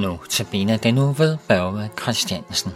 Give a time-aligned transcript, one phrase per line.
[0.00, 0.46] Nu til
[0.82, 2.72] den nu ved Børge Christiansen.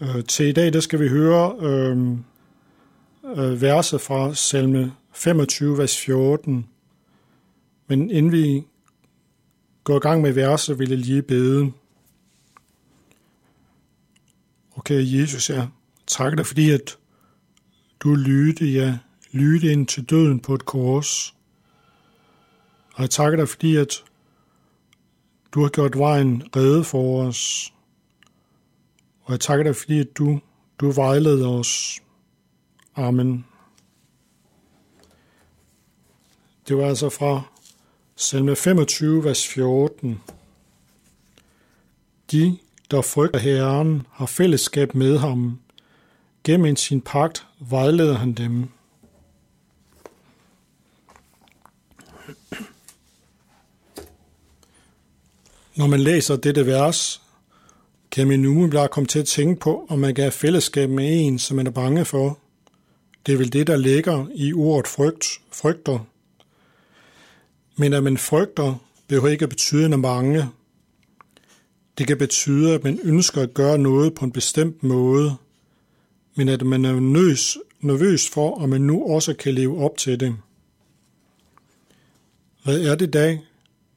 [0.00, 1.98] Øh, til i dag der skal vi høre øh,
[3.36, 6.66] øh, verset fra salme 25, vers 14.
[7.86, 8.64] Men inden vi
[9.84, 11.72] går i gang med verset, vil jeg lige bede
[14.88, 15.68] kære Jesus, jeg
[16.06, 16.98] takker dig, fordi at
[18.00, 18.98] du lytte, ja,
[19.32, 21.34] lytte ind til døden på et kors.
[22.94, 24.04] Og jeg takker dig, fordi at
[25.52, 27.72] du har gjort vejen redde for os.
[29.22, 30.40] Og jeg takker dig, fordi at du,
[30.78, 32.00] du vejleder os.
[32.96, 33.46] Amen.
[36.68, 37.42] Det var altså fra
[38.16, 40.20] salme 25, vers 14.
[42.32, 42.58] De,
[42.90, 45.58] der frygter Herren, har fællesskab med ham.
[46.44, 48.68] Gennem sin pagt vejleder han dem.
[55.76, 57.22] Når man læser dette vers,
[58.10, 61.38] kan man umiddelbart komme til at tænke på, om man kan have fællesskab med en,
[61.38, 62.38] som man er bange for.
[63.26, 65.98] Det er vel det, der ligger i ordet frygt, frygter.
[67.76, 68.74] Men at man frygter,
[69.08, 70.48] behøver ikke at betyde, at man er bange.
[71.98, 75.36] Det kan betyde, at man ønsker at gøre noget på en bestemt måde,
[76.36, 80.20] men at man er nervøs, nervøs for, om man nu også kan leve op til
[80.20, 80.36] det.
[82.64, 83.38] Hvad er det da,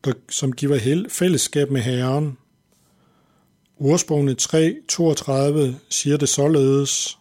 [0.03, 2.38] der, som giver fællesskab med Herren?
[3.79, 7.17] Ordsprogene 3.32 siger det således,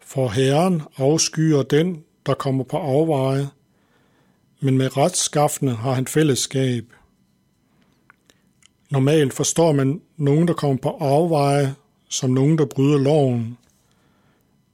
[0.00, 3.48] For Herren afskyer den, der kommer på afveje,
[4.60, 6.84] men med retskaffende har han fællesskab.
[8.90, 11.74] Normalt forstår man nogen, der kommer på afveje,
[12.08, 13.58] som nogen, der bryder loven.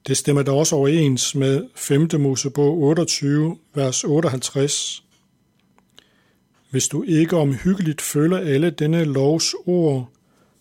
[0.06, 2.08] Det stemmer da også overens med 5.
[2.18, 5.04] Mosebog 28, vers 58.
[6.70, 10.08] Hvis du ikke omhyggeligt følger alle denne lovs ord,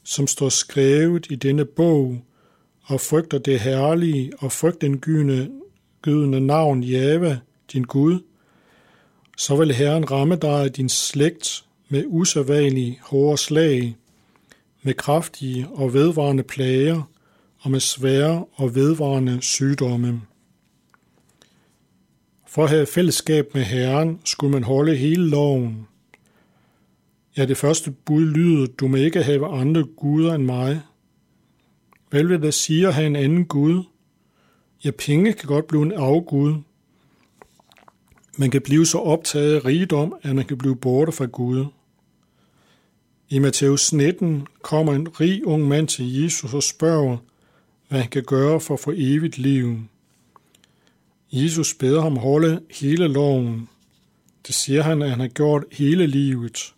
[0.04, 2.22] som står skrevet i denne bog,
[2.84, 5.00] og frygter det herlige og frygt den
[6.02, 7.40] gydende navn Java,
[7.74, 8.20] din Gud,
[9.38, 13.96] så vil Herren ramme dig af din slægt med usædvanlige hårde slag,
[14.84, 17.02] med kraftige og vedvarende plager
[17.60, 20.22] og med svære og vedvarende sygdomme.
[22.48, 25.88] For at have fællesskab med Herren skulle man holde hele loven.
[27.38, 30.82] Ja, det første bud lyder, du må ikke have andre guder end mig.
[32.10, 33.84] Hvad vil det sige at have en anden Gud?
[34.86, 36.54] Ja, penge kan godt blive en afgud.
[38.38, 41.66] Man kan blive så optaget af rigdom, at man kan blive borte fra Gud.
[43.34, 47.18] I Matthæus 19 kommer en rig ung mand til Jesus og spørger,
[47.88, 49.80] hvad han kan gøre for at få evigt liv.
[51.32, 53.70] Jesus beder ham holde hele loven.
[54.48, 56.74] Det siger han, at han har gjort hele livet.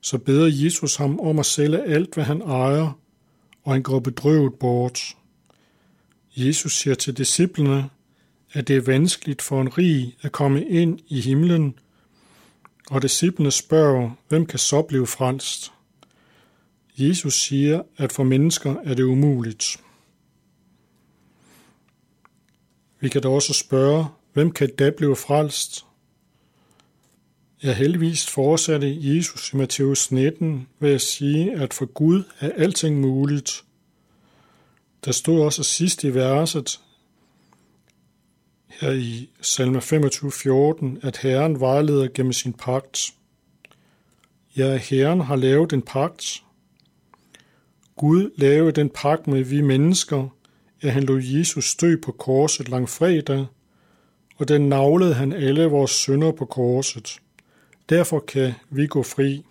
[0.00, 2.98] Så beder Jesus ham om at sælge alt, hvad han ejer,
[3.62, 5.16] og han går bedrøvet bort.
[6.36, 7.90] Jesus siger til disciplene,
[8.52, 11.74] at det er vanskeligt for en rig at komme ind i himlen,
[12.90, 15.72] og disciplene spørger, hvem kan så blive frelst?
[16.98, 19.80] Jesus siger, at for mennesker er det umuligt.
[23.00, 25.84] Vi kan da også spørge, hvem kan da blive frelst?
[27.62, 33.00] Ja, heldigvis fortsatte Jesus i Matthæus 19 ved at sige, at for Gud er alting
[33.00, 33.64] muligt.
[35.04, 36.80] Der stod også sidst i verset,
[38.80, 43.14] her i salme 25.14, at Herren vejleder gennem sin pagt.
[44.56, 46.42] Ja, Herren har lavet en pagt.
[47.96, 50.28] Gud lavede den pagt med vi mennesker,
[50.80, 53.46] at han lod Jesus dø på korset langfredag,
[54.36, 57.20] og den navlede han alle vores synder på korset.
[57.88, 59.44] Derfor kan vi gå fri.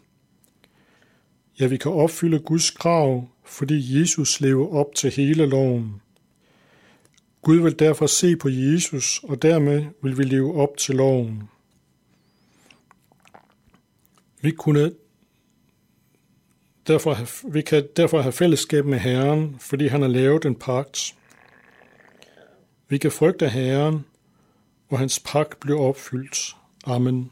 [1.59, 6.01] Ja, vi kan opfylde Guds krav, fordi Jesus lever op til hele loven.
[7.43, 11.43] Gud vil derfor se på Jesus, og dermed vil vi leve op til loven.
[14.41, 14.91] Vi, kunne
[16.87, 21.15] derfor have, vi kan derfor have fællesskab med Herren, fordi han har lavet en pagt.
[22.87, 24.05] Vi kan frygte Herren,
[24.89, 26.55] og hans pagt bliver opfyldt.
[26.85, 27.31] Amen.